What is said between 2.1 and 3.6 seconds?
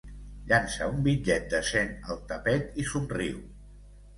al tapet i somriu.